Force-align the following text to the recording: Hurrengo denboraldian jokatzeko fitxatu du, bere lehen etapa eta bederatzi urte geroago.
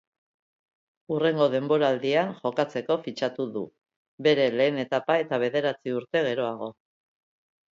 Hurrengo 1.15 1.47
denboraldian 1.55 2.31
jokatzeko 2.39 2.97
fitxatu 3.09 3.47
du, 3.59 3.63
bere 4.29 4.49
lehen 4.57 4.85
etapa 4.85 5.19
eta 5.27 5.41
bederatzi 5.45 5.95
urte 5.99 6.25
geroago. 6.31 6.73